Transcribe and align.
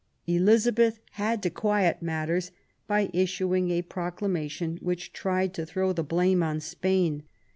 Elizabeth 0.25 0.97
had 1.11 1.43
to 1.43 1.51
quiet 1.51 2.01
matters 2.01 2.49
by 2.87 3.11
issuing 3.13 3.69
a 3.69 3.83
proclamation 3.83 4.79
which 4.81 5.13
tried 5.13 5.53
to 5.53 5.63
throw 5.63 5.93
the 5.93 6.01
blame 6.03 6.41
on 6.41 6.59
Spain. 6.59 7.21